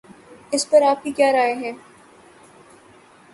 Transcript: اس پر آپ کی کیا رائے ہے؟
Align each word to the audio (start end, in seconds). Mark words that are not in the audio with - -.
اس 0.51 0.69
پر 0.69 0.81
آپ 0.81 1.03
کی 1.03 1.11
کیا 1.11 1.31
رائے 1.31 1.53
ہے؟ 1.55 1.71